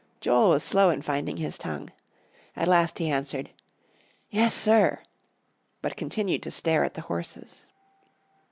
Joel 0.19 0.49
was 0.49 0.63
slow 0.63 0.89
in 0.89 1.03
finding 1.03 1.37
his 1.37 1.59
tongue. 1.59 1.91
At 2.55 2.67
last 2.67 2.97
he 2.97 3.07
answered, 3.11 3.51
"Yes, 4.31 4.51
sir," 4.55 5.03
but 5.83 5.95
continued 5.95 6.41
to 6.41 6.49
stare 6.49 6.83
at 6.83 6.95
the 6.95 7.01
horses. 7.01 7.67